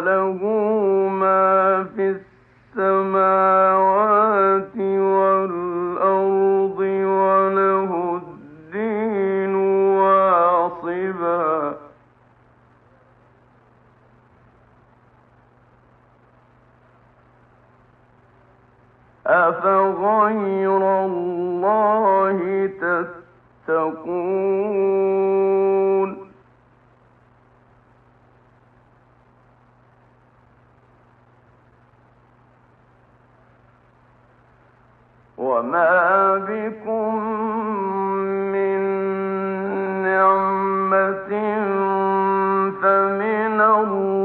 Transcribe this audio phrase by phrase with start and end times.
[0.00, 0.32] وله
[1.08, 2.29] ما في السماء
[43.60, 44.19] الله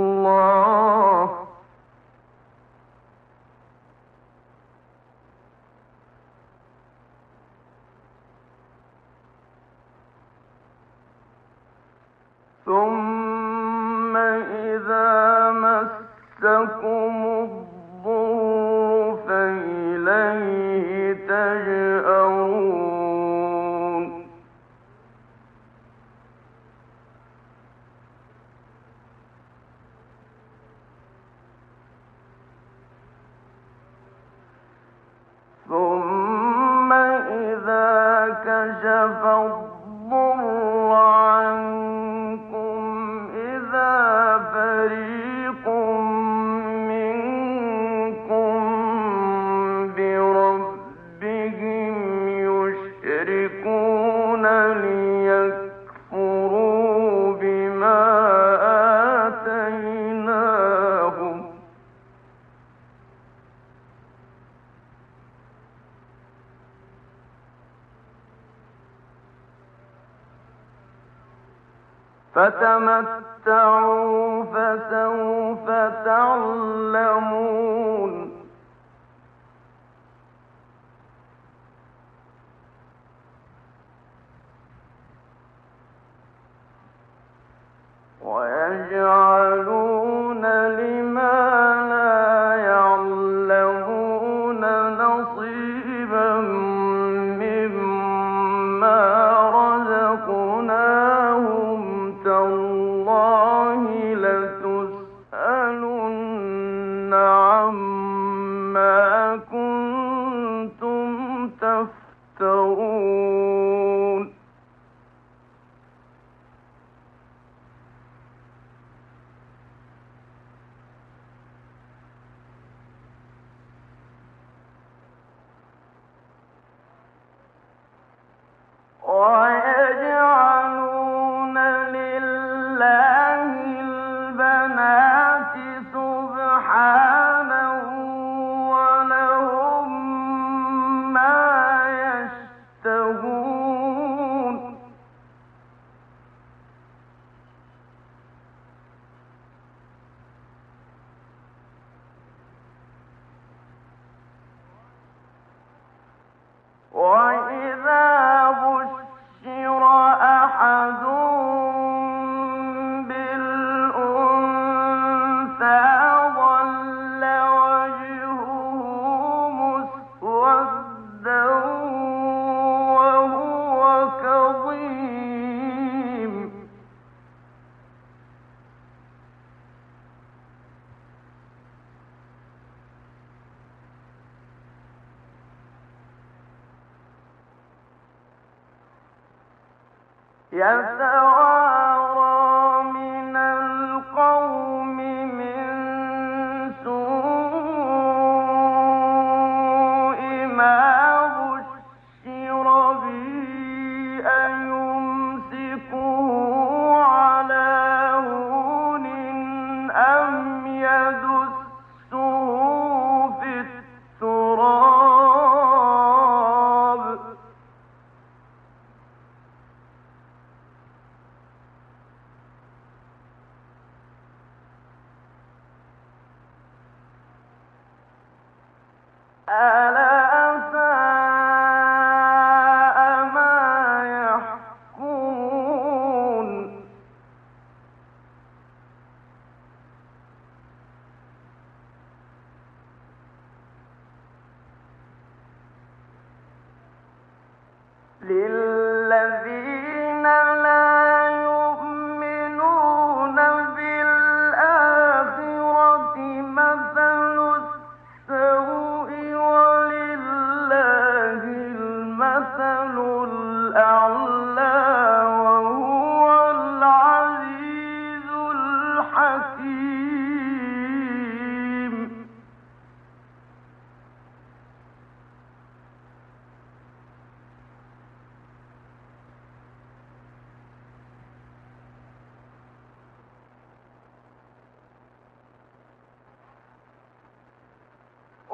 [190.55, 191.54] يسوع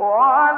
[0.02, 0.51] 我。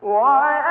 [0.00, 0.69] Why?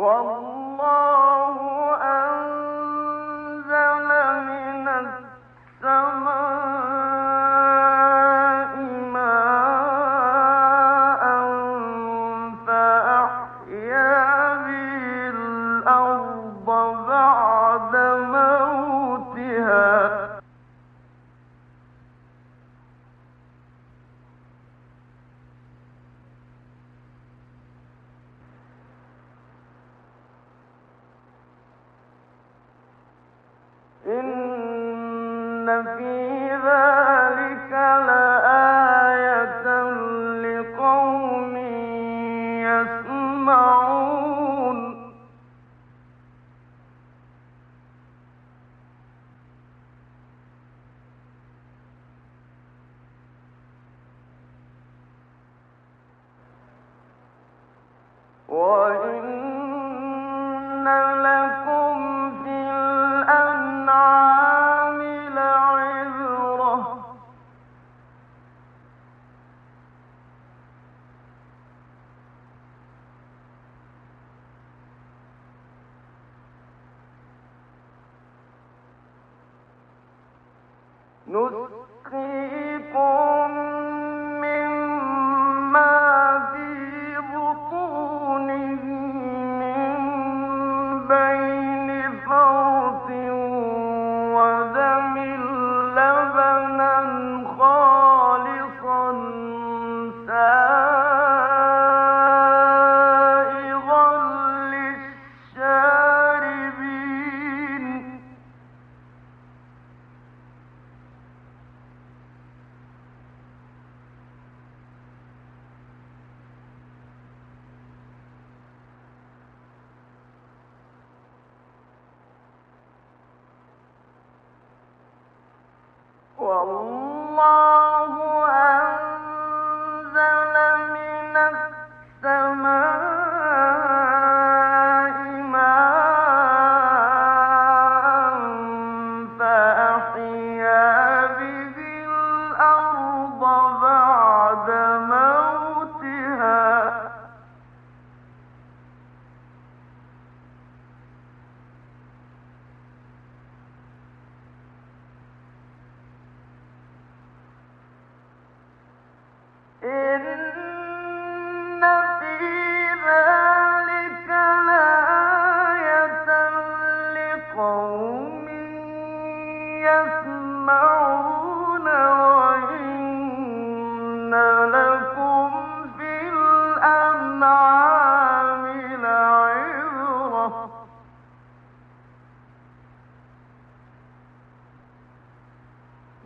[0.00, 0.80] وإن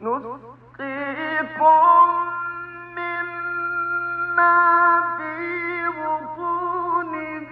[0.04, 0.20] مما
[5.16, 7.50] في بطونه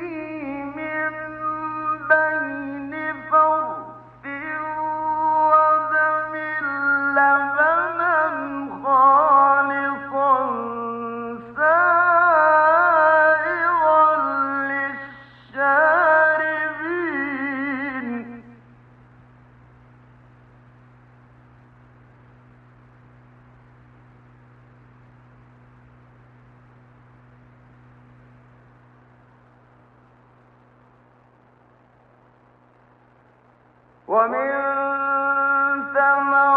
[36.02, 36.51] السماوات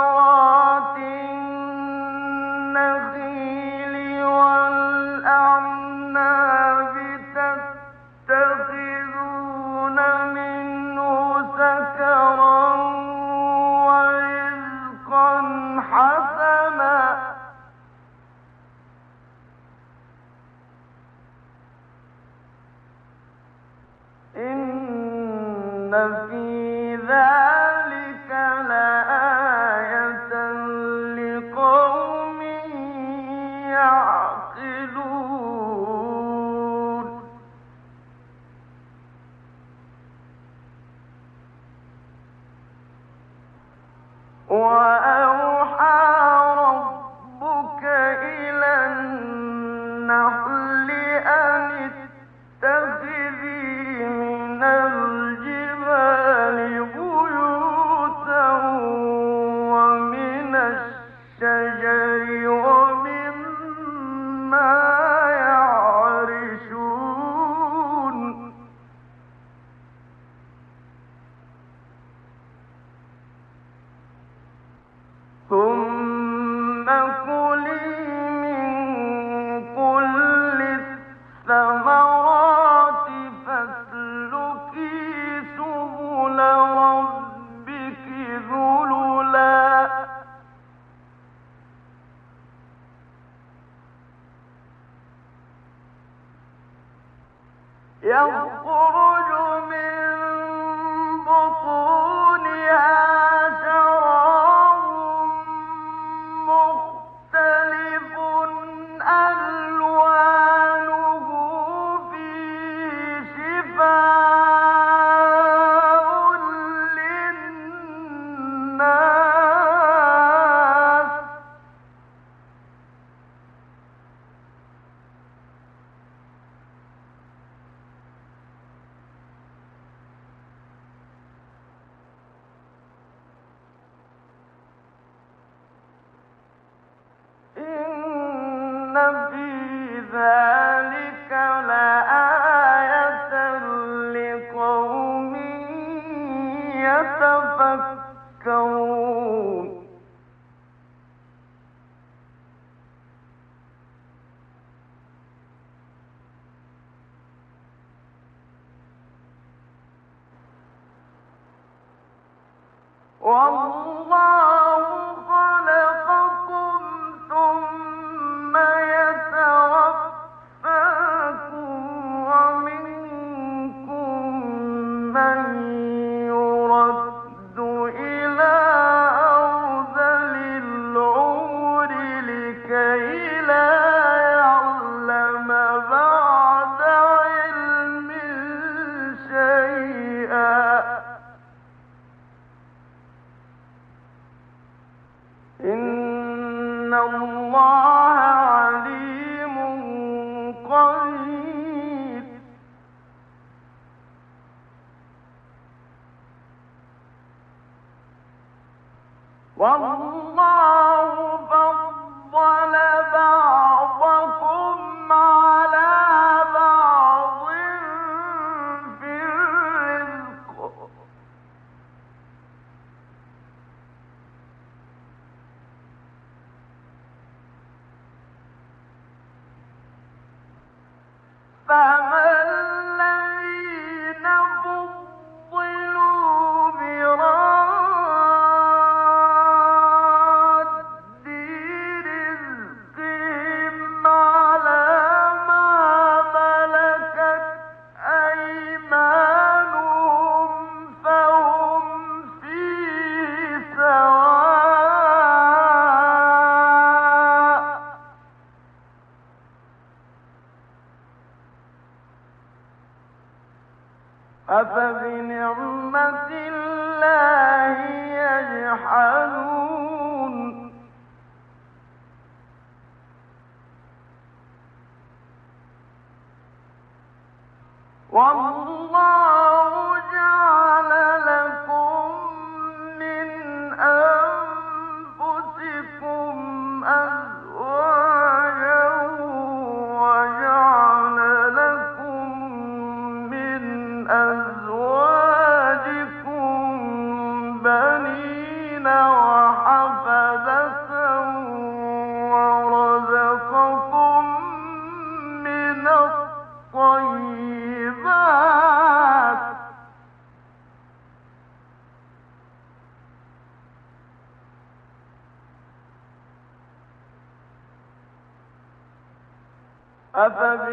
[98.06, 99.30] يخرج
[99.70, 100.05] من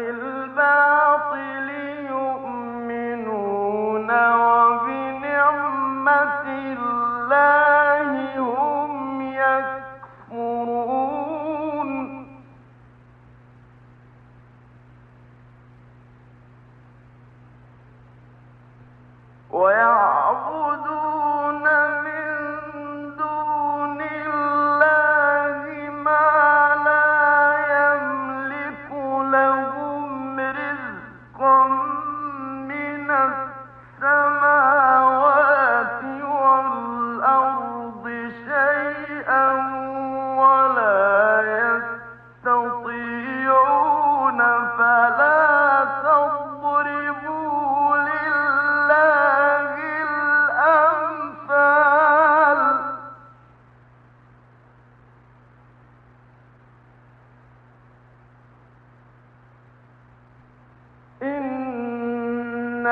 [0.03, 0.32] الْعَالَمِينَ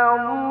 [0.01, 0.50] إنه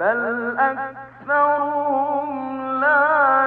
[0.00, 2.30] بل أكثرهم
[2.80, 3.39] لا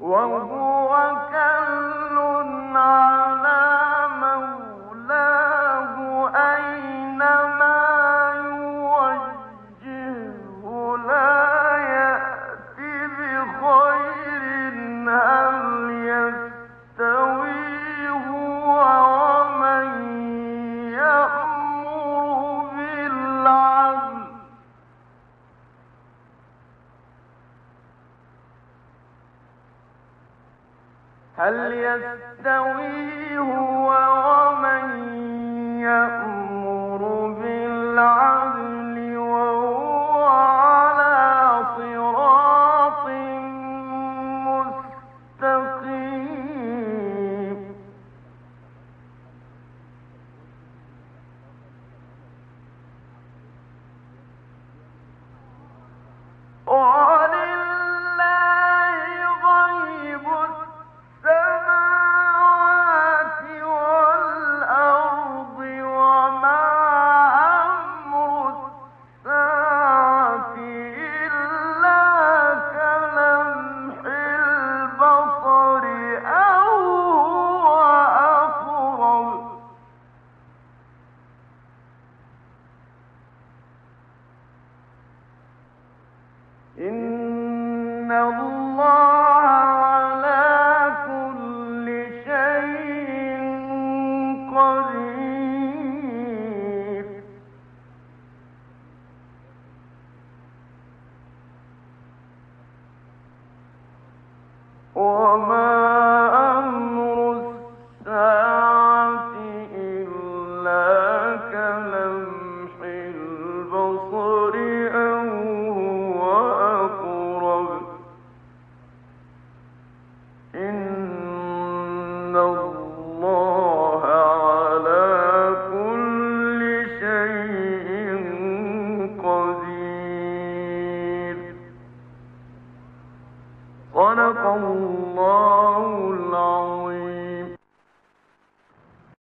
[0.00, 1.97] وهو كل